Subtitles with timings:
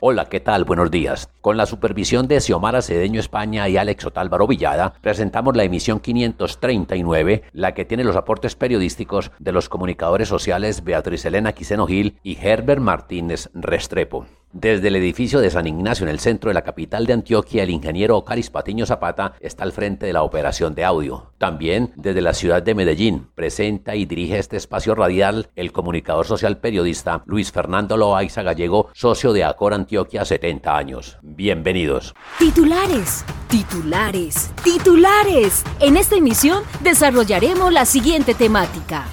[0.00, 0.64] Hola, ¿qué tal?
[0.64, 1.30] Buenos días.
[1.40, 7.44] Con la supervisión de Xiomara Cedeño España y Alex Otálvaro Villada, presentamos la emisión 539,
[7.54, 12.36] la que tiene los aportes periodísticos de los comunicadores sociales Beatriz Elena Quiseno Gil y
[12.36, 14.26] Herbert Martínez Restrepo.
[14.58, 17.68] Desde el edificio de San Ignacio en el centro de la capital de Antioquia, el
[17.68, 21.30] ingeniero Ocaris Patiño Zapata está al frente de la operación de audio.
[21.36, 26.56] También desde la ciudad de Medellín presenta y dirige este espacio radial el comunicador social
[26.56, 31.18] periodista Luis Fernando Loaiza Gallego, socio de Acor Antioquia 70 años.
[31.20, 32.14] Bienvenidos.
[32.38, 35.64] Titulares, titulares, titulares.
[35.80, 39.04] En esta emisión desarrollaremos la siguiente temática.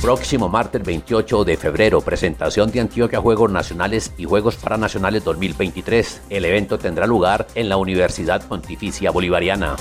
[0.00, 6.22] Próximo martes 28 de febrero, presentación de Antioquia Juegos Nacionales y Juegos Paranacionales 2023.
[6.30, 9.76] El evento tendrá lugar en la Universidad Pontificia Bolivariana.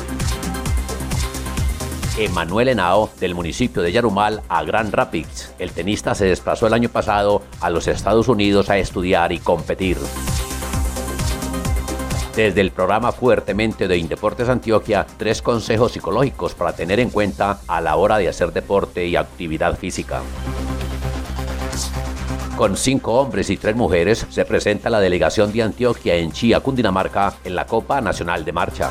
[2.18, 5.54] Emanuel Henao, del municipio de Yarumal, a Grand Rapids.
[5.58, 9.96] El tenista se desplazó el año pasado a los Estados Unidos a estudiar y competir.
[12.40, 17.82] Desde el programa Fuertemente de Indeportes Antioquia, tres consejos psicológicos para tener en cuenta a
[17.82, 20.22] la hora de hacer deporte y actividad física.
[22.56, 27.34] Con cinco hombres y tres mujeres se presenta la delegación de Antioquia en Chía, Cundinamarca,
[27.44, 28.90] en la Copa Nacional de Marcha.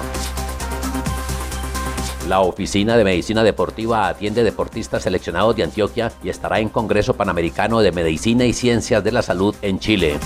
[2.29, 7.81] La Oficina de Medicina Deportiva atiende deportistas seleccionados de Antioquia y estará en Congreso Panamericano
[7.81, 10.19] de Medicina y Ciencias de la Salud en Chile.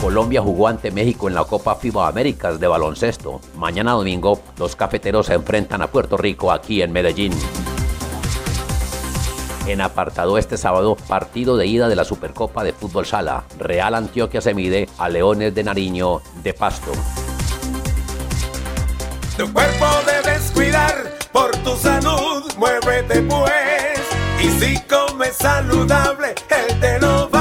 [0.00, 3.40] Colombia jugó ante México en la Copa FIBA Américas de baloncesto.
[3.56, 7.32] Mañana domingo, los cafeteros se enfrentan a Puerto Rico aquí en Medellín.
[9.66, 13.44] En apartado este sábado, partido de ida de la Supercopa de Fútbol Sala.
[13.58, 16.92] Real Antioquia se mide a Leones de Nariño de Pasto.
[19.36, 23.52] Tu cuerpo debes cuidar por tu salud, muévete pues.
[24.40, 27.35] Y si comes saludable, él te lo va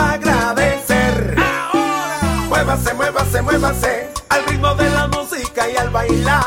[3.45, 6.43] muévase, al ritmo de la música y al bailar.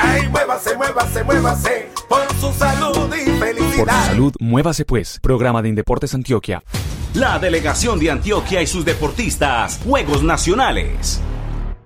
[0.00, 3.84] Ay, muévase, muévase, muévase por su salud y felicidad.
[3.84, 5.20] Por su salud, muévase pues.
[5.20, 6.62] Programa de Indeportes Antioquia.
[7.14, 9.80] La delegación de Antioquia y sus deportistas.
[9.84, 11.20] Juegos Nacionales.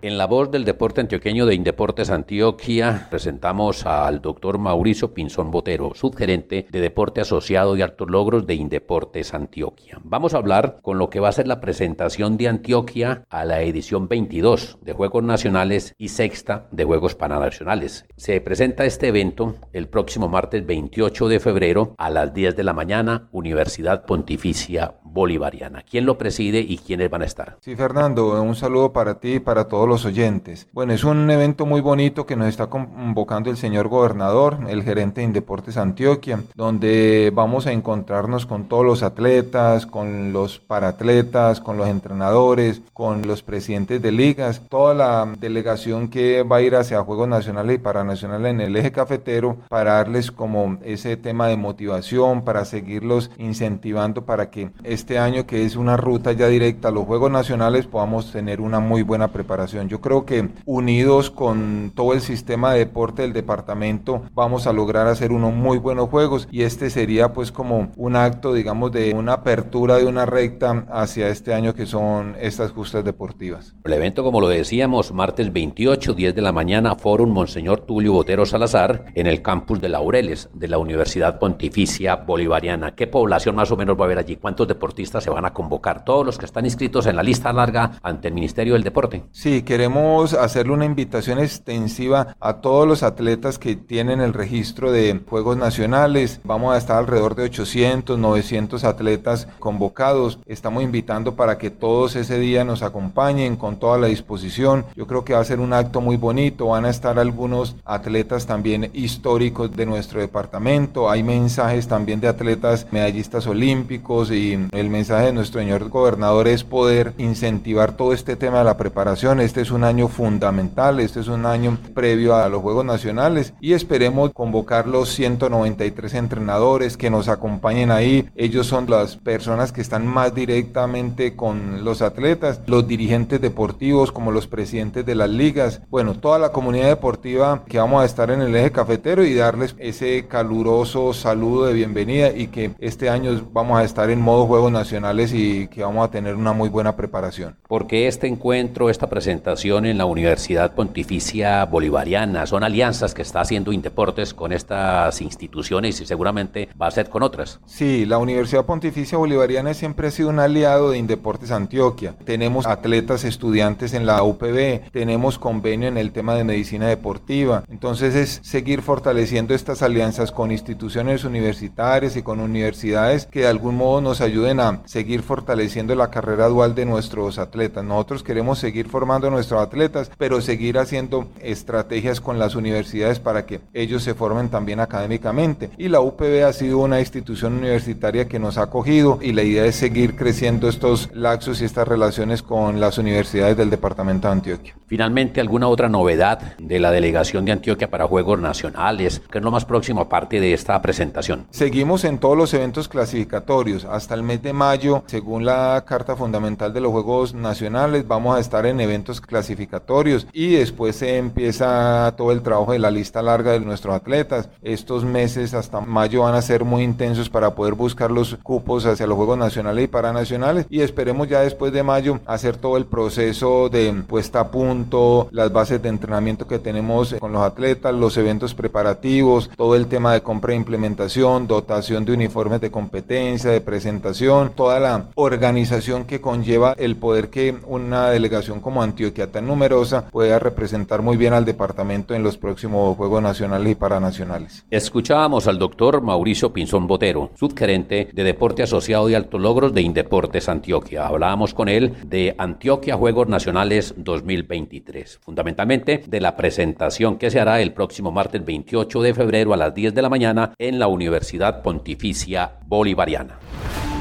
[0.04, 5.92] En la voz del deporte antioqueño de Indeportes Antioquia presentamos al doctor Mauricio Pinzón Botero,
[5.94, 9.98] subgerente de Deporte Asociado y Altos Logros de Indeportes Antioquia.
[10.04, 13.62] Vamos a hablar con lo que va a ser la presentación de Antioquia a la
[13.62, 18.04] edición 22 de Juegos Nacionales y sexta de Juegos Pananacionales.
[18.14, 22.74] Se presenta este evento el próximo martes 28 de febrero a las 10 de la
[22.74, 25.84] mañana, Universidad Pontificia Bolivariana.
[25.88, 27.56] ¿Quién lo preside y quiénes van a estar?
[27.60, 30.66] Sí, Fernando, un saludo para ti y para todos los oyentes.
[30.72, 35.20] Bueno, es un evento muy bonito que nos está convocando el señor gobernador, el gerente
[35.20, 41.76] de Indeportes Antioquia, donde vamos a encontrarnos con todos los atletas, con los paratletas, con
[41.76, 47.04] los entrenadores, con los presidentes de ligas, toda la delegación que va a ir hacia
[47.04, 52.42] Juegos Nacionales y Paranacionales en el eje cafetero para darles como ese tema de motivación,
[52.42, 57.04] para seguirlos incentivando para que este año que es una ruta ya directa a los
[57.04, 59.88] Juegos Nacionales podamos tener una muy buena preparación.
[59.88, 65.06] Yo creo que unidos con todo el sistema de deporte del departamento vamos a lograr
[65.06, 69.34] hacer unos muy buenos juegos y este sería pues como un acto digamos de una
[69.34, 73.74] apertura de una recta hacia este año que son estas justas deportivas.
[73.84, 78.46] El evento como lo decíamos martes 28 10 de la mañana Fórum Monseñor Tulio Botero
[78.46, 82.94] Salazar en el campus de Laureles de la Universidad Pontificia Bolivariana.
[82.94, 84.36] ¿Qué población más o menos va a haber allí?
[84.36, 86.04] ¿Cuántos deportistas se van a convocar?
[86.04, 89.24] Todos los que están inscritos en la lista larga ante el Ministerio del Deporte.
[89.32, 95.20] Sí, queremos hacerle una invitación extensiva a todos los atletas que tienen el registro de
[95.28, 96.40] Juegos Nacionales.
[96.44, 100.38] Vamos a estar alrededor de 800, 900 atletas convocados.
[100.46, 104.84] Estamos invitando para que todos ese día nos acompañen con toda la disposición.
[104.94, 106.68] Yo creo que va a ser un acto muy bonito.
[106.68, 111.10] Van a estar algunos atletas también históricos de nuestro departamento.
[111.10, 116.46] Hay mensajes también de atletas medallistas olímpicos y el el mensaje de nuestro señor gobernador
[116.46, 119.40] es poder incentivar todo este tema de la preparación.
[119.40, 123.72] Este es un año fundamental, este es un año previo a los Juegos Nacionales y
[123.72, 128.28] esperemos convocar los 193 entrenadores que nos acompañen ahí.
[128.36, 134.32] Ellos son las personas que están más directamente con los atletas, los dirigentes deportivos como
[134.32, 138.42] los presidentes de las ligas, bueno, toda la comunidad deportiva que vamos a estar en
[138.42, 143.78] el eje cafetero y darles ese caluroso saludo de bienvenida y que este año vamos
[143.78, 147.56] a estar en modo Juegos Nacionales y que vamos a tener una muy buena preparación.
[147.66, 152.46] ¿Por qué este encuentro, esta presentación en la Universidad Pontificia Bolivariana?
[152.46, 157.22] Son alianzas que está haciendo Indeportes con estas instituciones y seguramente va a ser con
[157.22, 157.60] otras.
[157.66, 162.14] Sí, la Universidad Pontificia Bolivariana siempre ha sido un aliado de Indeportes Antioquia.
[162.24, 167.64] Tenemos atletas estudiantes en la UPB, tenemos convenio en el tema de medicina deportiva.
[167.70, 173.76] Entonces es seguir fortaleciendo estas alianzas con instituciones universitarias y con universidades que de algún
[173.76, 177.84] modo nos ayuden a seguir fortaleciendo la carrera dual de nuestros atletas.
[177.84, 183.46] Nosotros queremos seguir formando a nuestros atletas, pero seguir haciendo estrategias con las universidades para
[183.46, 185.70] que ellos se formen también académicamente.
[185.78, 189.64] Y la UPB ha sido una institución universitaria que nos ha acogido y la idea
[189.64, 194.74] es seguir creciendo estos laxos y estas relaciones con las universidades del departamento de Antioquia.
[194.86, 199.22] Finalmente, ¿alguna otra novedad de la delegación de Antioquia para Juegos Nacionales?
[199.30, 201.46] ¿Qué es lo más próximo aparte de esta presentación?
[201.50, 203.84] Seguimos en todos los eventos clasificatorios.
[203.84, 208.40] Hasta el mes de mayo, según la Carta Fundamental de los Juegos Nacionales, vamos a
[208.40, 213.52] estar en eventos clasificatorios y después se empieza todo el trabajo de la lista larga
[213.52, 214.50] de nuestros atletas.
[214.62, 219.06] Estos meses hasta mayo van a ser muy intensos para poder buscar los cupos hacia
[219.06, 223.70] los Juegos Nacionales y Paranacionales y esperemos ya después de mayo hacer todo el proceso
[223.70, 228.54] de puesta a punto, las bases de entrenamiento que tenemos con los atletas, los eventos
[228.54, 234.33] preparativos, todo el tema de compra e implementación, dotación de uniformes de competencia, de presentación,
[234.54, 240.38] toda la organización que conlleva el poder que una delegación como Antioquia tan numerosa pueda
[240.38, 244.64] representar muy bien al departamento en los próximos Juegos Nacionales y Paranacionales.
[244.70, 250.48] Escuchábamos al doctor Mauricio Pinzón Botero, subgerente de Deporte Asociado y Altos Logros de Indeportes
[250.48, 251.06] Antioquia.
[251.06, 257.60] Hablábamos con él de Antioquia Juegos Nacionales 2023, fundamentalmente de la presentación que se hará
[257.60, 261.62] el próximo martes 28 de febrero a las 10 de la mañana en la Universidad
[261.62, 263.38] Pontificia Bolivariana.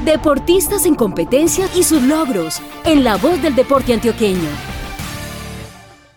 [0.04, 4.50] Deportistas en competencia y sus logros, en la voz del deporte antioqueño.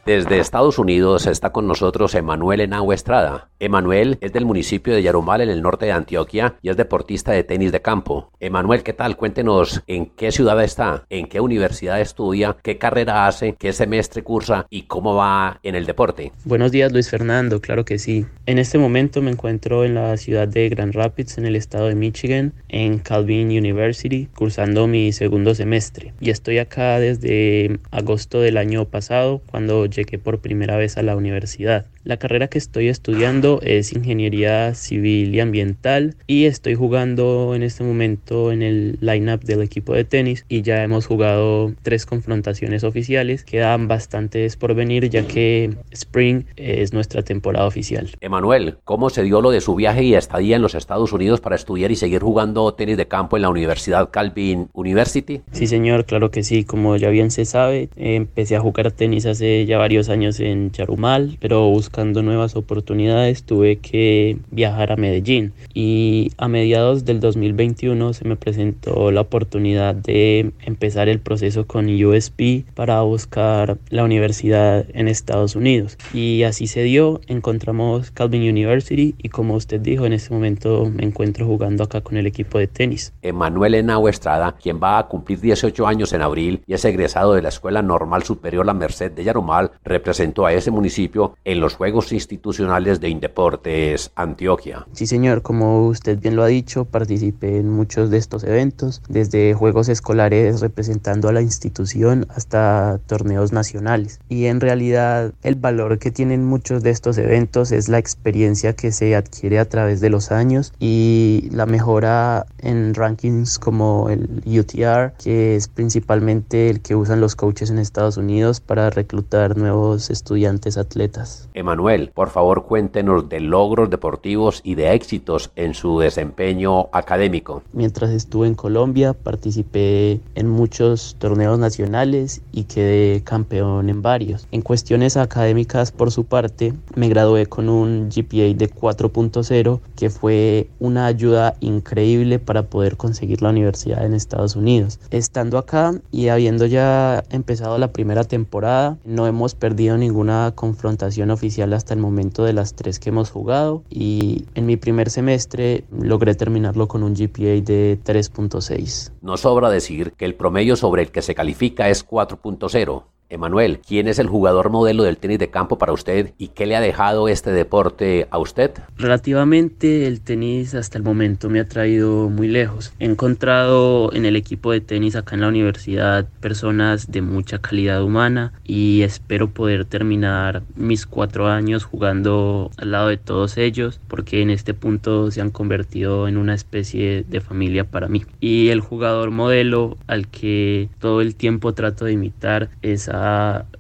[0.08, 3.50] Desde Estados Unidos está con nosotros Emanuel Henao Estrada.
[3.60, 7.44] Emanuel es del municipio de Yarumal en el norte de Antioquia y es deportista de
[7.44, 8.32] tenis de campo.
[8.40, 9.18] Emanuel, ¿qué tal?
[9.18, 14.66] Cuéntenos en qué ciudad está, en qué universidad estudia, qué carrera hace, qué semestre cursa
[14.70, 16.32] y cómo va en el deporte.
[16.46, 18.26] Buenos días Luis Fernando, claro que sí.
[18.46, 21.96] En este momento me encuentro en la ciudad de Grand Rapids, en el estado de
[21.96, 26.14] Michigan, en Calvin University, cursando mi segundo semestre.
[26.22, 31.16] Y estoy acá desde agosto del año pasado, cuando llegué por primera vez a la
[31.16, 31.86] universidad.
[32.08, 37.84] La carrera que estoy estudiando es Ingeniería Civil y Ambiental y estoy jugando en este
[37.84, 43.44] momento en el lineup del equipo de tenis y ya hemos jugado tres confrontaciones oficiales.
[43.44, 48.10] Quedan bastantes por venir ya que Spring es nuestra temporada oficial.
[48.22, 51.58] Emanuel, ¿cómo se dio lo de su viaje y estadía en los Estados Unidos para
[51.58, 55.42] estudiar y seguir jugando tenis de campo en la Universidad Calvin University?
[55.52, 56.64] Sí, señor, claro que sí.
[56.64, 61.36] Como ya bien se sabe, empecé a jugar tenis hace ya varios años en Charumal,
[61.42, 68.26] pero buscando nuevas oportunidades tuve que viajar a Medellín y a mediados del 2021 se
[68.26, 75.08] me presentó la oportunidad de empezar el proceso con USP para buscar la universidad en
[75.08, 80.34] Estados Unidos y así se dio, encontramos Calvin University y como usted dijo en este
[80.34, 83.14] momento me encuentro jugando acá con el equipo de tenis.
[83.22, 87.42] Emanuel Henao Estrada, quien va a cumplir 18 años en abril y es egresado de
[87.42, 91.87] la Escuela Normal Superior La Merced de Yarumal, representó a ese municipio en los Juegos
[91.88, 94.86] Juegos Institucionales de Indeportes Antioquia.
[94.92, 99.54] Sí, señor, como usted bien lo ha dicho, participé en muchos de estos eventos, desde
[99.54, 104.20] juegos escolares representando a la institución hasta torneos nacionales.
[104.28, 108.92] Y en realidad el valor que tienen muchos de estos eventos es la experiencia que
[108.92, 115.14] se adquiere a través de los años y la mejora en rankings como el UTR,
[115.24, 120.78] que es principalmente el que usan los coaches en Estados Unidos para reclutar nuevos estudiantes
[120.78, 121.48] atletas.
[121.54, 127.62] Emanuel Emanuel, por favor cuéntenos de logros deportivos y de éxitos en su desempeño académico.
[127.72, 134.48] Mientras estuve en Colombia participé en muchos torneos nacionales y quedé campeón en varios.
[134.52, 140.70] En cuestiones académicas por su parte me gradué con un GPA de 4.0 que fue
[140.80, 145.00] una ayuda increíble para poder conseguir la universidad en Estados Unidos.
[145.12, 151.57] Estando acá y habiendo ya empezado la primera temporada, no hemos perdido ninguna confrontación oficial
[151.64, 156.36] hasta el momento de las tres que hemos jugado y en mi primer semestre logré
[156.36, 159.12] terminarlo con un GPA de 3.6.
[159.22, 164.08] No sobra decir que el promedio sobre el que se califica es 4.0 Emanuel, ¿quién
[164.08, 167.28] es el jugador modelo del tenis de campo para usted y qué le ha dejado
[167.28, 168.72] este deporte a usted?
[168.98, 172.94] Relativamente el tenis hasta el momento me ha traído muy lejos.
[173.00, 178.02] He encontrado en el equipo de tenis acá en la universidad personas de mucha calidad
[178.02, 184.42] humana y espero poder terminar mis cuatro años jugando al lado de todos ellos porque
[184.42, 188.24] en este punto se han convertido en una especie de familia para mí.
[188.40, 193.17] Y el jugador modelo al que todo el tiempo trato de imitar es a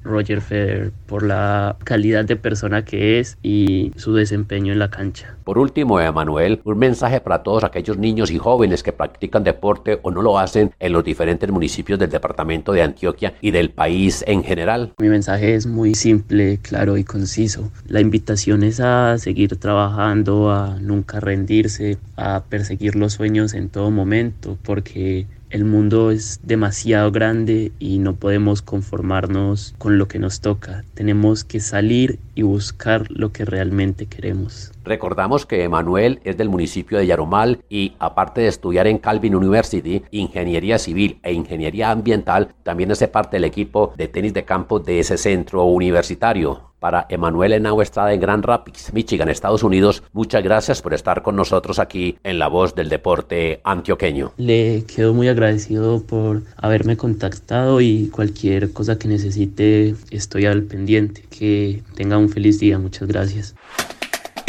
[0.04, 5.36] Roger Federer por la calidad de persona que es y su desempeño en la cancha.
[5.44, 10.12] Por último, Emanuel, un mensaje para todos aquellos niños y jóvenes que practican deporte o
[10.12, 14.44] no lo hacen en los diferentes municipios del departamento de Antioquia y del país en
[14.44, 14.94] general.
[15.00, 17.72] Mi mensaje es muy simple, claro y conciso.
[17.88, 23.92] La invitación es a seguir trabajando, a nunca rendirse, a perseguir los sueños en todo
[23.92, 30.42] momento, porque el mundo es demasiado grande y no podemos conformarnos con lo que nos
[30.42, 30.84] toca.
[30.94, 34.72] Tenemos que salir y buscar lo que realmente queremos.
[34.88, 40.04] Recordamos que Emanuel es del municipio de Yarumal y aparte de estudiar en Calvin University,
[40.12, 45.00] ingeniería civil e ingeniería ambiental, también hace parte del equipo de tenis de campo de
[45.00, 50.04] ese centro universitario para Emanuel Henao Estrada en Grand Rapids, Michigan, Estados Unidos.
[50.14, 54.34] Muchas gracias por estar con nosotros aquí en La Voz del Deporte Antioqueño.
[54.38, 61.24] Le quedo muy agradecido por haberme contactado y cualquier cosa que necesite estoy al pendiente.
[61.30, 62.78] Que tenga un feliz día.
[62.80, 63.56] Muchas gracias.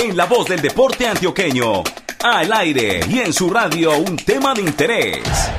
[0.00, 1.82] En La Voz del Deporte Antioqueño,
[2.22, 5.50] al aire y en su radio un tema de interés.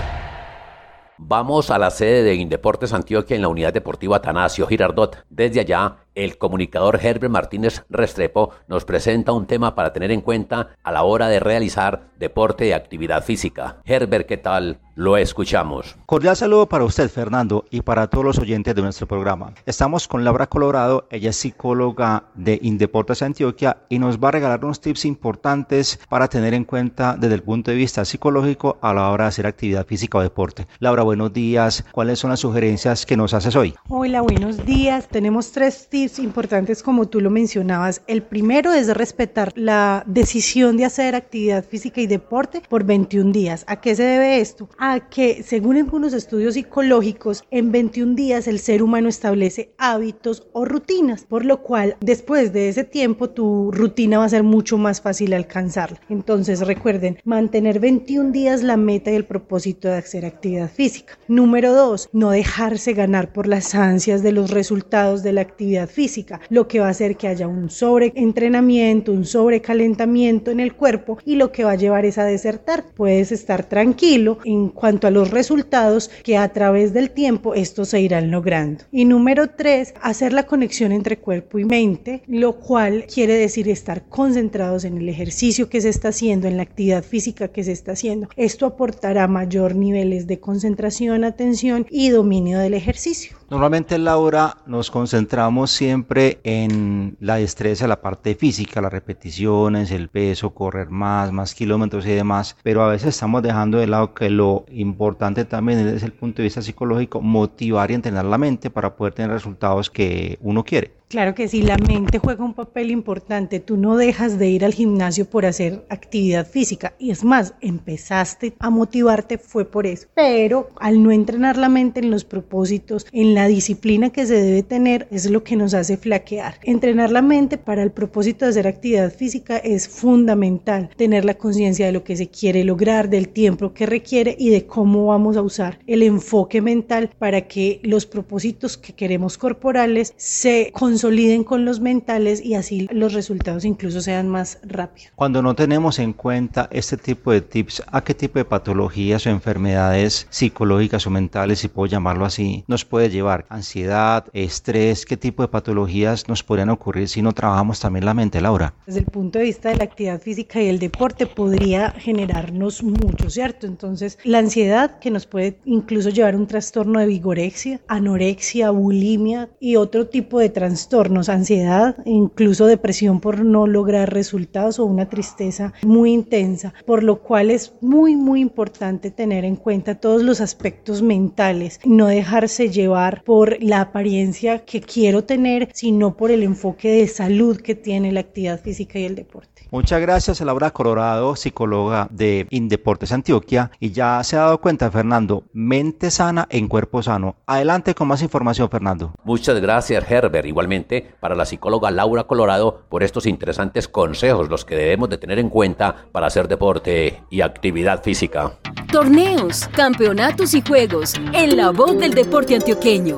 [1.18, 5.26] Vamos a la sede de Indeportes Antioquia en la Unidad Deportiva Atanasio Girardot.
[5.30, 10.70] Desde allá el comunicador Herbert Martínez Restrepo nos presenta un tema para tener en cuenta
[10.82, 13.82] a la hora de realizar deporte y actividad física.
[13.84, 14.80] Herbert, ¿qué tal?
[15.00, 15.96] Lo escuchamos.
[16.06, 19.54] Cordial saludo para usted, Fernando, y para todos los oyentes de nuestro programa.
[19.66, 24.66] Estamos con Laura Colorado, ella es psicóloga de Indeportes Antioquia y nos va a regalar
[24.66, 29.10] unos tips importantes para tener en cuenta desde el punto de vista psicológico a la
[29.10, 30.68] hora de hacer actividad física o deporte.
[30.80, 31.86] Laura, buenos días.
[31.94, 33.76] ¿Cuáles son las sugerencias que nos haces hoy?
[33.88, 35.08] Hola, buenos días.
[35.08, 38.02] Tenemos tres tips importantes como tú lo mencionabas.
[38.08, 43.64] El primero es respetar la decisión de hacer actividad física y deporte por 21 días.
[43.66, 44.68] ¿A qué se debe esto?
[44.78, 50.66] A que según algunos estudios psicológicos, en 21 días el ser humano establece hábitos o
[50.66, 55.02] rutinas, por lo cual después de ese tiempo tu rutina va a ser mucho más
[55.02, 56.00] fácil alcanzarla.
[56.10, 61.18] Entonces recuerden, mantener 21 días la meta y el propósito de hacer actividad física.
[61.28, 66.40] Número dos, no dejarse ganar por las ansias de los resultados de la actividad física,
[66.50, 71.36] lo que va a hacer que haya un sobreentrenamiento, un sobrecalentamiento en el cuerpo y
[71.36, 72.86] lo que va a llevar es a desertar.
[72.96, 74.40] Puedes estar tranquilo
[74.72, 78.84] cuanto a los resultados que a través del tiempo estos se irán logrando.
[78.92, 84.04] Y número tres, hacer la conexión entre cuerpo y mente, lo cual quiere decir estar
[84.10, 87.94] concentrados en el ejercicio que se está haciendo, en la actividad física que se está
[87.94, 88.30] haciendo.
[88.36, 93.38] Esto aportará mayor niveles de concentración, atención y dominio del ejercicio.
[93.50, 100.52] Normalmente, Laura, nos concentramos siempre en la destreza, la parte física, las repeticiones, el peso,
[100.52, 104.59] correr más, más kilómetros y demás, pero a veces estamos dejando de lado que lo
[104.72, 109.14] importante también desde el punto de vista psicológico, motivar y entrenar la mente para poder
[109.14, 111.00] tener resultados que uno quiere.
[111.10, 113.60] Claro que sí, la mente juega un papel importante.
[113.60, 116.94] Tú no dejas de ir al gimnasio por hacer actividad física.
[117.00, 120.06] Y es más, empezaste a motivarte fue por eso.
[120.14, 124.62] Pero al no entrenar la mente en los propósitos, en la disciplina que se debe
[124.62, 126.60] tener, es lo que nos hace flaquear.
[126.62, 130.92] Entrenar la mente para el propósito de hacer actividad física es fundamental.
[130.96, 134.52] Tener la conciencia de lo que se quiere lograr, del tiempo que requiere y y
[134.52, 140.14] de cómo vamos a usar el enfoque mental para que los propósitos que queremos corporales
[140.18, 145.12] se consoliden con los mentales y así los resultados incluso sean más rápidos.
[145.16, 149.30] Cuando no tenemos en cuenta este tipo de tips, ¿a qué tipo de patologías o
[149.30, 153.46] enfermedades psicológicas o mentales, si puedo llamarlo así, nos puede llevar?
[153.50, 155.06] ¿Ansiedad, estrés?
[155.06, 158.74] ¿Qué tipo de patologías nos podrían ocurrir si no trabajamos también la mente, Laura?
[158.88, 163.30] Desde el punto de vista de la actividad física y el deporte podría generarnos mucho,
[163.30, 163.68] ¿cierto?
[163.68, 169.76] Entonces, ansiedad que nos puede incluso llevar a un trastorno de vigorexia, anorexia, bulimia y
[169.76, 176.14] otro tipo de trastornos, ansiedad, incluso depresión por no lograr resultados o una tristeza muy
[176.14, 181.80] intensa, por lo cual es muy, muy importante tener en cuenta todos los aspectos mentales,
[181.86, 187.58] no dejarse llevar por la apariencia que quiero tener, sino por el enfoque de salud
[187.58, 189.64] que tiene la actividad física y el deporte.
[189.72, 193.70] Muchas gracias a Laura Colorado, psicóloga de Indeportes Antioquia.
[193.80, 197.38] Y ya se ha dado cuenta, Fernando, mente sana en cuerpo sano.
[197.48, 199.12] Adelante con más información, Fernando.
[199.24, 200.46] Muchas gracias, Herbert.
[200.46, 205.40] Igualmente, para la psicóloga Laura Colorado, por estos interesantes consejos, los que debemos de tener
[205.40, 208.54] en cuenta para hacer deporte y actividad física.
[208.92, 213.18] Torneos, campeonatos y juegos en la voz del deporte antioqueño.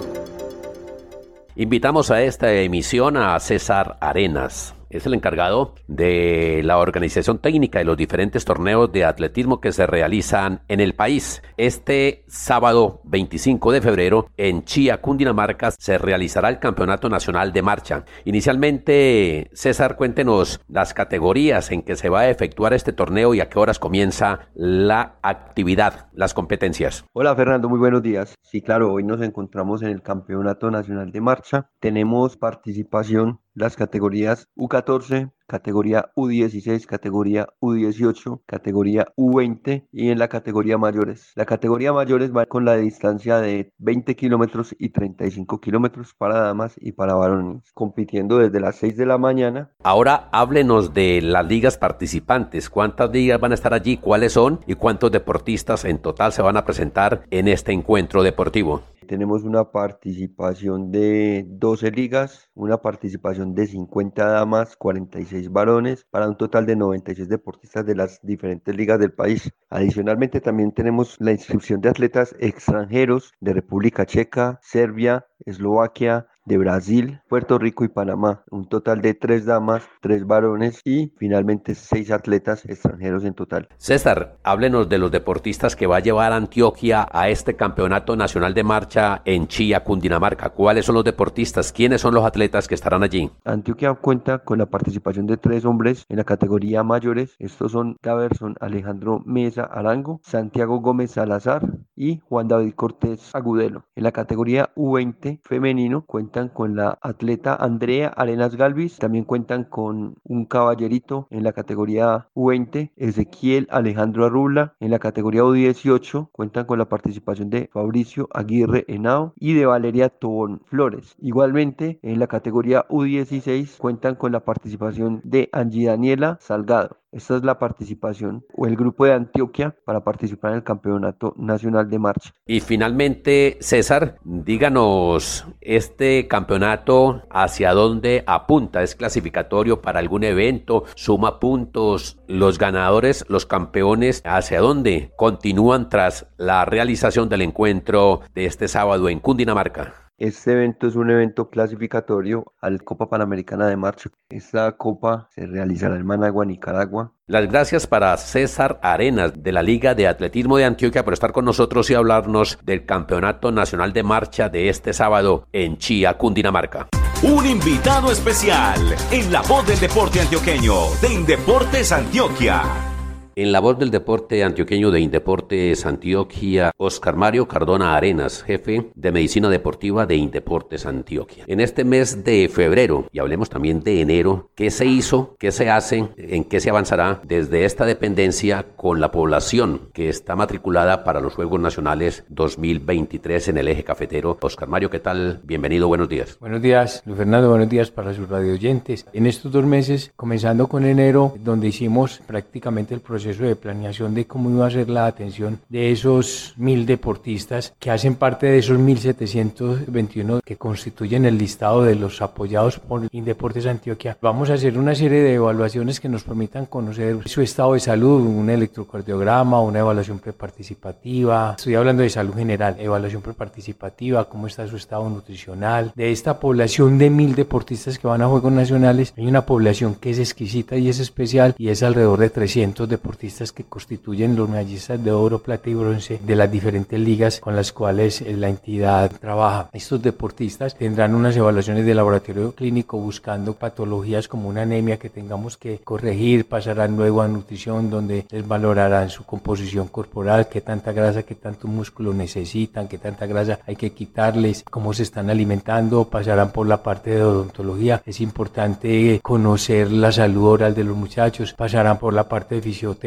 [1.58, 7.86] Invitamos a esta emisión a César Arenas es el encargado de la organización técnica de
[7.86, 11.42] los diferentes torneos de atletismo que se realizan en el país.
[11.58, 18.06] Este sábado 25 de febrero en Chía, Cundinamarca, se realizará el Campeonato Nacional de Marcha.
[18.26, 23.50] Inicialmente, César, cuéntenos las categorías en que se va a efectuar este torneo y a
[23.50, 27.06] qué horas comienza la actividad, las competencias.
[27.14, 28.36] Hola Fernando, muy buenos días.
[28.42, 31.70] Sí, claro, hoy nos encontramos en el Campeonato Nacional de Marcha.
[31.80, 40.78] Tenemos participación las categorías U14, categoría U16, categoría U18, categoría U20 y en la categoría
[40.78, 41.34] mayores.
[41.36, 46.76] La categoría mayores va con la distancia de 20 kilómetros y 35 kilómetros para damas
[46.80, 49.72] y para varones, compitiendo desde las 6 de la mañana.
[49.84, 52.70] Ahora háblenos de las ligas participantes.
[52.70, 53.98] ¿Cuántas ligas van a estar allí?
[53.98, 54.62] ¿Cuáles son?
[54.68, 58.84] ¿Y cuántos deportistas en total se van a presentar en este encuentro deportivo?
[59.12, 66.38] Tenemos una participación de 12 ligas, una participación de 50 damas, 46 varones, para un
[66.38, 69.52] total de 96 deportistas de las diferentes ligas del país.
[69.70, 77.22] Adicionalmente también tenemos la inscripción de atletas extranjeros de República Checa, Serbia, Eslovaquia, de Brasil,
[77.28, 78.44] Puerto Rico y Panamá.
[78.50, 83.68] Un total de tres damas, tres varones y finalmente seis atletas extranjeros en total.
[83.78, 88.64] César, háblenos de los deportistas que va a llevar Antioquia a este campeonato nacional de
[88.64, 90.50] marcha en Chía, Cundinamarca.
[90.50, 91.72] ¿Cuáles son los deportistas?
[91.72, 93.30] ¿Quiénes son los atletas que estarán allí?
[93.46, 97.36] Antioquia cuenta con la participación de tres hombres en la categoría mayores.
[97.40, 103.86] Estos son Gaberson Alejandro Mesa Arango, Santiago Gómez Salazar y Juan David Cortés Agudelo.
[103.96, 109.66] En la categoría U20 femenino cuenta cuentan con la atleta Andrea Arenas Galvis, también cuentan
[109.66, 116.66] con un caballerito en la categoría U20, Ezequiel Alejandro Arrula, en la categoría U18 cuentan
[116.66, 121.18] con la participación de Fabricio Aguirre Henao y de Valeria Tobón Flores.
[121.20, 127.01] Igualmente, en la categoría U16 cuentan con la participación de Angie Daniela Salgado.
[127.12, 131.90] Esta es la participación o el grupo de Antioquia para participar en el Campeonato Nacional
[131.90, 132.32] de Marcha.
[132.46, 138.82] Y finalmente, César, díganos, ¿este campeonato hacia dónde apunta?
[138.82, 140.86] ¿Es clasificatorio para algún evento?
[140.96, 142.18] ¿Suma puntos?
[142.28, 149.10] ¿Los ganadores, los campeones, hacia dónde continúan tras la realización del encuentro de este sábado
[149.10, 150.01] en Cundinamarca?
[150.22, 154.12] Este evento es un evento clasificatorio al Copa Panamericana de Marcha.
[154.30, 157.12] Esta copa se realizará en Managua, Nicaragua.
[157.26, 161.44] Las gracias para César Arenas de la Liga de Atletismo de Antioquia por estar con
[161.44, 166.90] nosotros y hablarnos del Campeonato Nacional de Marcha de este sábado en Chía, Cundinamarca.
[167.24, 168.80] Un invitado especial
[169.12, 172.91] en la voz del deporte antioqueño de Indeportes Antioquia.
[173.34, 179.12] En la voz del deporte antioqueño de Indeportes Antioquia, Oscar Mario Cardona Arenas, jefe de
[179.14, 181.46] Medicina Deportiva de Indeportes Antioquia.
[181.48, 185.38] En este mes de febrero, y hablemos también de enero, ¿qué se hizo?
[185.40, 186.10] ¿Qué se hace?
[186.18, 191.34] ¿En qué se avanzará desde esta dependencia con la población que está matriculada para los
[191.34, 194.38] Juegos Nacionales 2023 en el eje cafetero?
[194.42, 195.40] Oscar Mario, ¿qué tal?
[195.46, 196.38] Bienvenido, buenos días.
[196.42, 199.06] Buenos días, Luis Fernando, buenos días para sus radio oyentes.
[199.14, 204.16] En estos dos meses, comenzando con enero, donde hicimos prácticamente el proceso proceso de planeación
[204.16, 208.58] de cómo iba a ser la atención de esos mil deportistas que hacen parte de
[208.58, 214.18] esos 1721 que constituyen el listado de los apoyados por Indeportes Antioquia.
[214.22, 218.22] Vamos a hacer una serie de evaluaciones que nos permitan conocer su estado de salud,
[218.22, 221.54] un electrocardiograma, una evaluación preparticipativa.
[221.58, 225.92] Estoy hablando de salud general, evaluación preparticipativa, cómo está su estado nutricional.
[225.96, 230.10] De esta población de mil deportistas que van a Juegos Nacionales, hay una población que
[230.10, 233.11] es exquisita y es especial y es alrededor de 300 deportistas
[233.54, 237.72] que constituyen los medallistas de oro, plata y bronce de las diferentes ligas con las
[237.72, 239.70] cuales eh, la entidad trabaja.
[239.74, 245.58] Estos deportistas tendrán unas evaluaciones de laboratorio clínico buscando patologías como una anemia que tengamos
[245.58, 251.24] que corregir, pasarán luego a nutrición donde les valorarán su composición corporal, qué tanta grasa,
[251.24, 256.52] qué tanto músculo necesitan, qué tanta grasa hay que quitarles, cómo se están alimentando, pasarán
[256.52, 258.02] por la parte de odontología.
[258.06, 263.01] Es importante conocer la salud oral de los muchachos, pasarán por la parte de fisioterapia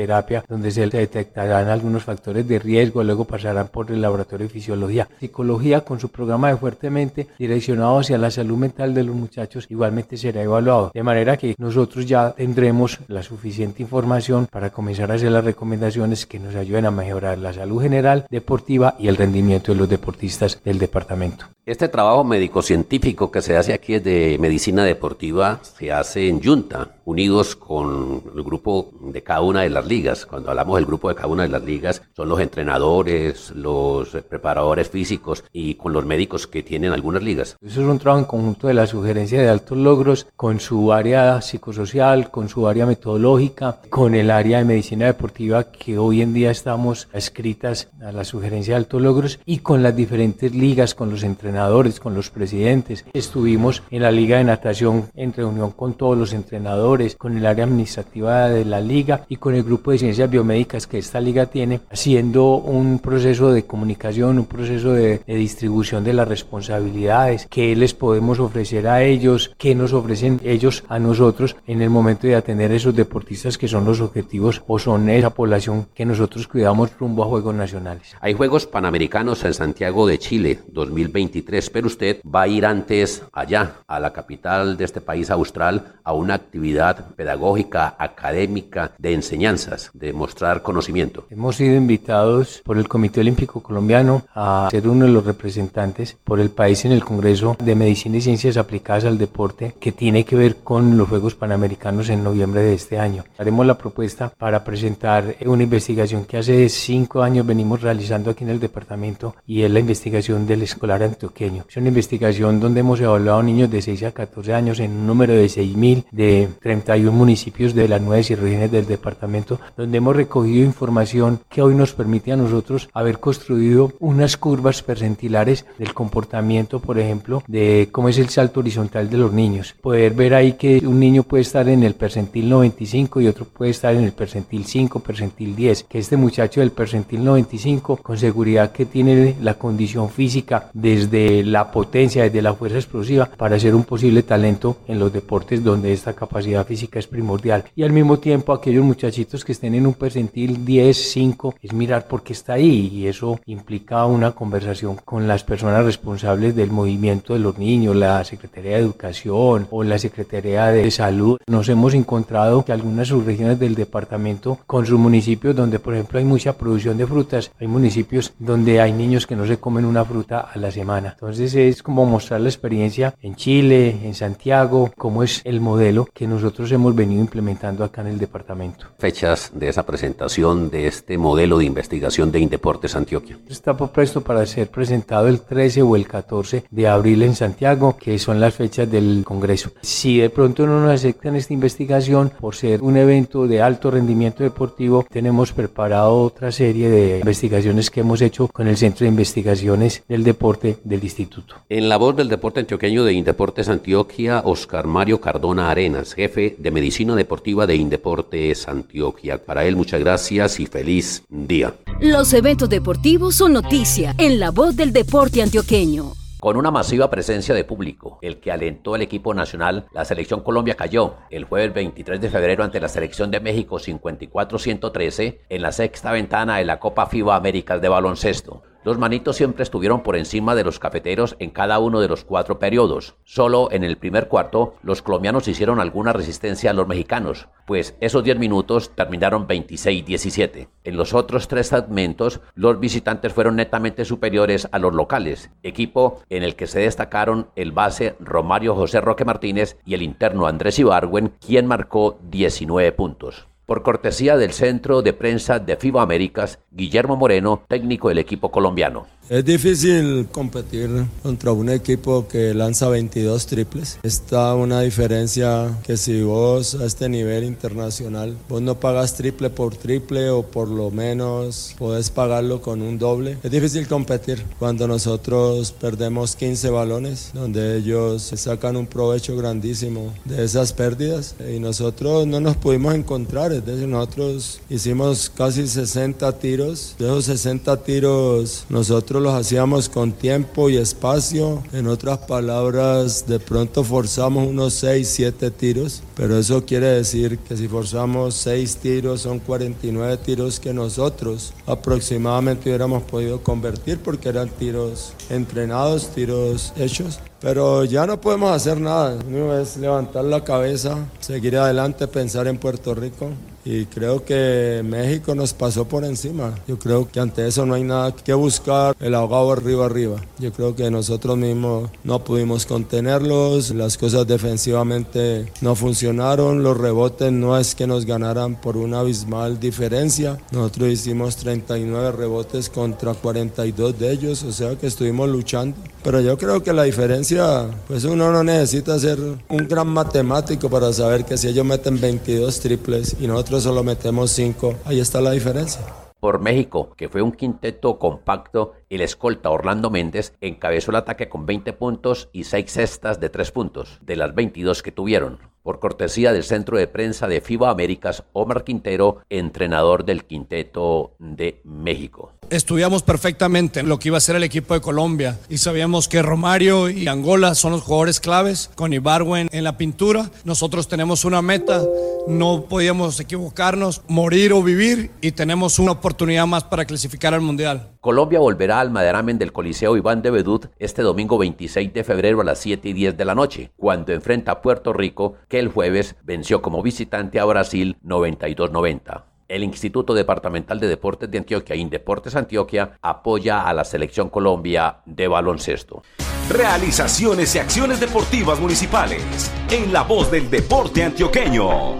[0.48, 5.09] donde se detectarán algunos factores de riesgo, luego pasarán por el laboratorio de fisiología.
[5.20, 10.16] Psicología con su programa de fuertemente direccionado hacia la salud mental de los muchachos igualmente
[10.16, 10.90] será evaluado.
[10.92, 16.26] De manera que nosotros ya tendremos la suficiente información para comenzar a hacer las recomendaciones
[16.26, 20.61] que nos ayuden a mejorar la salud general, deportiva y el rendimiento de los deportistas
[20.64, 21.46] del departamento.
[21.66, 27.57] Este trabajo médico-científico que se hace aquí de medicina deportiva se hace en Junta, unidos
[27.57, 30.27] con el grupo de cada una de las ligas.
[30.27, 34.90] Cuando hablamos del grupo de cada una de las ligas, son los entrenadores, los preparadores
[34.90, 37.57] físicos y con los médicos que tienen algunas ligas.
[37.64, 41.40] Eso es un trabajo en conjunto de la sugerencia de altos logros con su área
[41.40, 46.50] psicosocial, con su área metodológica, con el área de medicina deportiva que hoy en día
[46.50, 51.22] estamos escritas a la sugerencia de altos logros y con las diferentes ligas, con los
[51.22, 51.53] entrenadores
[52.00, 53.04] con los presidentes.
[53.12, 57.64] Estuvimos en la Liga de Natación en reunión con todos los entrenadores, con el área
[57.64, 61.80] administrativa de la liga y con el grupo de ciencias biomédicas que esta liga tiene,
[61.90, 67.94] haciendo un proceso de comunicación, un proceso de, de distribución de las responsabilidades, qué les
[67.94, 72.72] podemos ofrecer a ellos, qué nos ofrecen ellos a nosotros en el momento de atender
[72.72, 77.22] a esos deportistas que son los objetivos o son esa población que nosotros cuidamos rumbo
[77.22, 78.16] a Juegos Nacionales.
[78.20, 83.76] Hay Juegos Panamericanos en Santiago de Chile 2023 pero usted va a ir antes allá,
[83.87, 90.12] a la capital de este país austral, a una actividad pedagógica, académica, de enseñanzas, de
[90.12, 91.26] mostrar conocimiento.
[91.30, 96.40] Hemos sido invitados por el Comité Olímpico Colombiano a ser uno de los representantes por
[96.40, 100.37] el país en el Congreso de Medicina y Ciencias Aplicadas al Deporte, que tiene que
[100.37, 103.24] ver con los Juegos Panamericanos en noviembre de este año.
[103.38, 108.50] Haremos la propuesta para presentar una investigación que hace cinco años venimos realizando aquí en
[108.50, 111.02] el departamento y es la investigación del escolar
[111.35, 115.07] antioqueño es una investigación donde hemos evaluado niños de 6 a 14 años en un
[115.07, 120.64] número de 6.000 de 31 municipios de las nueve regiones del departamento, donde hemos recogido
[120.64, 126.99] información que hoy nos permite a nosotros haber construido unas curvas percentilares del comportamiento, por
[126.99, 129.75] ejemplo, de cómo es el salto horizontal de los niños.
[129.81, 133.73] Poder ver ahí que un niño puede estar en el percentil 95 y otro puede
[133.73, 138.73] estar en el percentil 5, percentil 10, que este muchacho del percentil 95 con seguridad
[138.73, 143.84] que tiene la condición física desde la potencia, desde la fuerza explosiva, para ser un
[143.84, 147.64] posible talento en los deportes donde esta capacidad física es primordial.
[147.74, 152.06] Y al mismo tiempo, aquellos muchachitos que estén en un percentil 10, 5, es mirar
[152.06, 152.88] por qué está ahí.
[152.92, 158.24] Y eso implica una conversación con las personas responsables del movimiento de los niños, la
[158.24, 161.38] Secretaría de Educación o la Secretaría de Salud.
[161.46, 166.24] Nos hemos encontrado que algunas subregiones del departamento, con sus municipios donde, por ejemplo, hay
[166.24, 170.40] mucha producción de frutas, hay municipios donde hay niños que no se comen una fruta
[170.40, 171.13] a la semana.
[171.14, 176.27] Entonces es como mostrar la experiencia en Chile, en Santiago, cómo es el modelo que
[176.27, 178.87] nosotros hemos venido implementando acá en el departamento.
[178.98, 183.38] Fechas de esa presentación de este modelo de investigación de Indeportes Antioquia.
[183.48, 188.18] Está propuesto para ser presentado el 13 o el 14 de abril en Santiago, que
[188.18, 189.70] son las fechas del Congreso.
[189.83, 194.42] Si de pronto no nos aceptan esta investigación por ser un evento de alto rendimiento
[194.42, 200.03] deportivo, tenemos preparado otra serie de investigaciones que hemos hecho con el Centro de Investigaciones
[200.09, 201.57] del Deporte del instituto.
[201.68, 206.70] En la voz del deporte antioqueño de Indeportes Antioquia, Oscar Mario Cardona Arenas, jefe de
[206.70, 209.44] Medicina Deportiva de Indeportes Antioquia.
[209.44, 211.74] Para él, muchas gracias y feliz día.
[212.00, 216.12] Los eventos deportivos son noticia en la voz del deporte antioqueño.
[216.40, 220.74] Con una masiva presencia de público, el que alentó al equipo nacional, la selección Colombia
[220.74, 226.12] cayó el jueves 23 de febrero ante la selección de México 54-113 en la sexta
[226.12, 228.62] ventana de la Copa FIBA Américas de baloncesto.
[228.85, 232.59] Los manitos siempre estuvieron por encima de los cafeteros en cada uno de los cuatro
[232.59, 233.14] periodos.
[233.25, 238.23] Solo en el primer cuarto los colombianos hicieron alguna resistencia a los mexicanos, pues esos
[238.23, 240.68] 10 minutos terminaron 26-17.
[240.85, 246.42] En los otros tres segmentos los visitantes fueron netamente superiores a los locales, equipo en
[246.42, 251.33] el que se destacaron el base Romario José Roque Martínez y el interno Andrés Ibargüen,
[251.40, 253.47] quien marcó 19 puntos.
[253.66, 259.07] Por cortesía del Centro de Prensa de FIBA Américas, Guillermo Moreno, técnico del equipo colombiano.
[259.30, 260.90] Es difícil competir
[261.22, 263.98] contra un equipo que lanza 22 triples.
[264.02, 269.76] Está una diferencia que si vos a este nivel internacional, vos no pagas triple por
[269.76, 273.38] triple o por lo menos podés pagarlo con un doble.
[273.42, 280.44] Es difícil competir cuando nosotros perdemos 15 balones, donde ellos sacan un provecho grandísimo de
[280.44, 283.52] esas pérdidas y nosotros no nos pudimos encontrar.
[283.52, 286.94] Es decir, nosotros hicimos casi 60 tiros.
[286.98, 291.62] De esos 60 tiros, nosotros los hacíamos con tiempo y espacio.
[291.72, 297.57] En otras palabras, de pronto forzamos unos 6, 7 tiros, pero eso quiere decir que
[297.57, 304.48] si forzamos 6 tiros son 49 tiros que nosotros aproximadamente hubiéramos podido convertir porque eran
[304.48, 307.20] tiros entrenados, tiros hechos.
[307.40, 312.59] Pero ya no podemos hacer nada, único es levantar la cabeza, seguir adelante, pensar en
[312.59, 313.31] Puerto Rico
[313.64, 316.55] y creo que México nos pasó por encima.
[316.68, 320.20] Yo creo que ante eso no hay nada que buscar el ahogado arriba arriba.
[320.38, 327.33] Yo creo que nosotros mismos no pudimos contenerlos, las cosas defensivamente no funcionaron, los rebotes
[327.33, 330.38] no es que nos ganaran por una abismal diferencia.
[330.50, 335.77] Nosotros hicimos 39 rebotes contra 42 de ellos, o sea que estuvimos luchando.
[336.03, 340.92] Pero yo creo que la diferencia, pues uno no necesita ser un gran matemático para
[340.92, 345.30] saber que si ellos meten 22 triples y nosotros solo metemos 5, ahí está la
[345.30, 345.82] diferencia.
[346.20, 351.44] Por México, que fue un quinteto compacto, el escolta Orlando Méndez encabezó el ataque con
[351.44, 355.53] 20 puntos y 6 cestas de 3 puntos, de las 22 que tuvieron.
[355.64, 361.62] Por cortesía del centro de prensa de FIBA Américas, Omar Quintero, entrenador del quinteto de
[361.64, 362.35] México.
[362.50, 366.90] Estudiamos perfectamente lo que iba a ser el equipo de Colombia y sabíamos que Romario
[366.90, 370.31] y Angola son los jugadores claves, con Ibarwen en la pintura.
[370.44, 371.83] Nosotros tenemos una meta,
[372.29, 377.93] no podíamos equivocarnos, morir o vivir y tenemos una oportunidad más para clasificar al Mundial.
[378.04, 382.44] Colombia volverá al Maderamen del Coliseo Iván de Bedut este domingo 26 de febrero a
[382.44, 386.14] las 7 y 10 de la noche, cuando enfrenta a Puerto Rico, que el jueves
[386.22, 389.22] venció como visitante a Brasil 92-90.
[389.48, 395.26] El Instituto Departamental de Deportes de Antioquia, Indeportes Antioquia, apoya a la Selección Colombia de
[395.26, 396.02] baloncesto.
[396.50, 401.94] Realizaciones y acciones deportivas municipales en la voz del deporte antioqueño.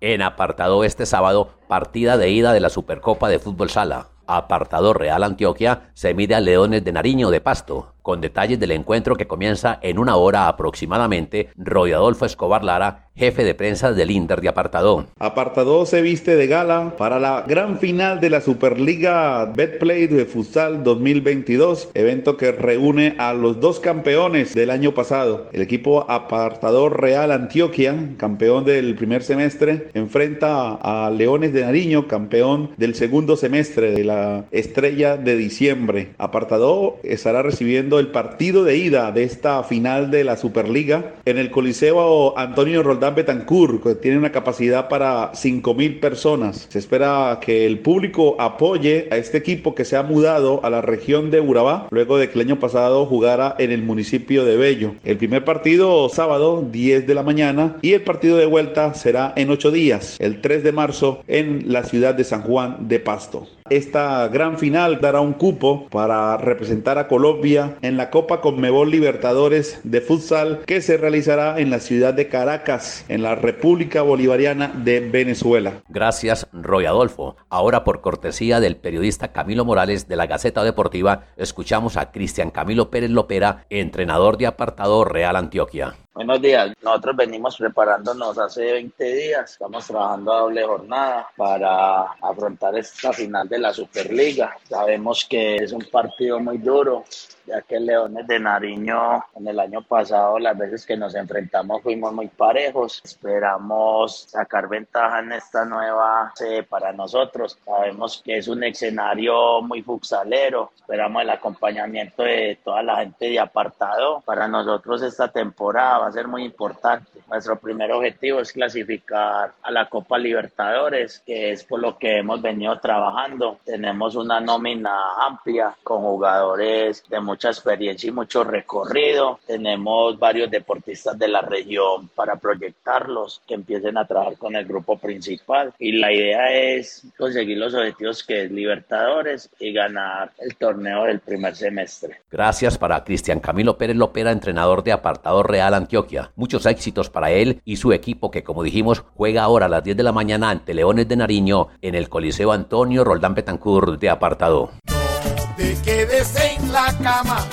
[0.00, 4.08] En apartado este sábado, partida de ida de la Supercopa de Fútbol Sala.
[4.26, 9.16] Apartado Real Antioquia se mide a Leones de Nariño de Pasto con detalles del encuentro
[9.16, 14.40] que comienza en una hora aproximadamente, Roy Adolfo Escobar Lara, jefe de prensa del Inter
[14.40, 15.06] de Apartadó.
[15.18, 20.84] Apartadó se viste de gala para la gran final de la Superliga Betplay de Futsal
[20.84, 25.48] 2022, evento que reúne a los dos campeones del año pasado.
[25.52, 32.70] El equipo Apartador Real Antioquia, campeón del primer semestre, enfrenta a Leones de Nariño, campeón
[32.76, 36.10] del segundo semestre de la Estrella de diciembre.
[36.18, 41.50] Apartadó estará recibiendo el partido de ida de esta final de la Superliga en el
[41.50, 46.66] Coliseo Antonio Roldán Betancourt, que tiene una capacidad para 5 mil personas.
[46.70, 50.82] Se espera que el público apoye a este equipo que se ha mudado a la
[50.82, 54.94] región de Urabá, luego de que el año pasado jugara en el municipio de Bello.
[55.04, 59.50] El primer partido sábado 10 de la mañana y el partido de vuelta será en
[59.50, 63.46] 8 días, el 3 de marzo en la ciudad de San Juan de Pasto.
[63.70, 69.80] Esta gran final dará un cupo para representar a Colombia en la Copa Conmebol Libertadores
[69.82, 75.00] de Futsal que se realizará en la ciudad de Caracas, en la República Bolivariana de
[75.00, 75.82] Venezuela.
[75.88, 77.36] Gracias, Roy Adolfo.
[77.48, 82.90] Ahora, por cortesía del periodista Camilo Morales de la Gaceta Deportiva, escuchamos a Cristian Camilo
[82.90, 85.96] Pérez Lopera, entrenador de apartado Real Antioquia.
[86.16, 92.74] Buenos días, nosotros venimos preparándonos hace 20 días, estamos trabajando a doble jornada para afrontar
[92.78, 94.56] esta final de la Superliga.
[94.68, 97.04] Sabemos que es un partido muy duro,
[97.46, 102.12] ya que Leones de Nariño en el año pasado, las veces que nos enfrentamos fuimos
[102.12, 103.00] muy parejos.
[103.04, 107.58] Esperamos sacar ventaja en esta nueva sede para nosotros.
[107.64, 110.72] Sabemos que es un escenario muy fuxalero.
[110.76, 114.22] Esperamos el acompañamiento de toda la gente de apartado.
[114.24, 117.20] Para nosotros esta temporada va a ser muy importante.
[117.28, 122.40] Nuestro primer objetivo es clasificar a la Copa Libertadores, que es por lo que hemos
[122.42, 124.92] venido trabajando Tenemos una nómina
[125.26, 129.40] amplia con jugadores de mucha experiencia y mucho recorrido.
[129.46, 134.98] Tenemos varios deportistas de la región para proyectarlos, que empiecen a trabajar con el grupo
[134.98, 135.72] principal.
[135.78, 141.20] Y la idea es conseguir los objetivos que es Libertadores y ganar el torneo del
[141.20, 142.20] primer semestre.
[142.30, 146.32] Gracias para Cristian Camilo Pérez Lopera, entrenador de Apartado Real Antioquia.
[146.36, 149.96] Muchos éxitos para él y su equipo que, como dijimos, juega ahora a las 10
[149.96, 154.70] de la mañana ante Leones de Nariño en el Coliseo Antonio Roldán Betancourt de Apartado.
[154.86, 157.44] No te quedes en la cama,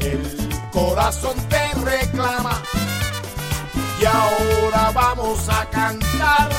[0.00, 0.20] el
[0.72, 2.60] corazón te reclama.
[4.00, 6.50] Y ahora vamos a cantar.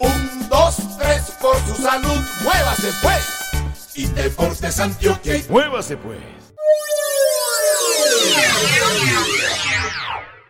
[0.00, 3.26] Un, dos, tres, por su salud, muévase pues.
[3.94, 5.42] Y Deportes Antioquia.
[5.50, 6.20] Muévase pues.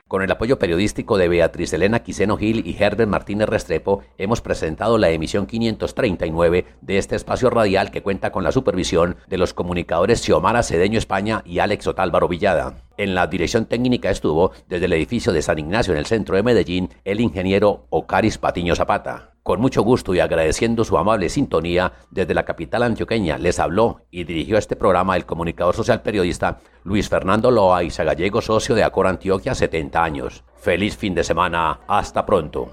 [0.08, 4.98] Con el apoyo periodístico de Beatriz Elena Quiseno Gil y Herbert Martínez Restrepo, hemos presentado
[4.98, 10.20] la emisión 539 de este espacio radial que cuenta con la supervisión de los comunicadores
[10.20, 12.84] Xiomara Cedeño España y Alex Otálvaro Villada.
[12.96, 16.44] En la dirección técnica estuvo, desde el edificio de San Ignacio en el centro de
[16.44, 19.35] Medellín, el ingeniero Ocaris Patiño Zapata.
[19.46, 24.24] Con mucho gusto y agradeciendo su amable sintonía, desde la capital antioqueña les habló y
[24.24, 29.06] dirigió este programa el comunicador social periodista Luis Fernando Loa y Gallego, socio de Acor
[29.06, 30.42] Antioquia, 70 años.
[30.56, 31.78] Feliz fin de semana.
[31.86, 32.72] Hasta pronto.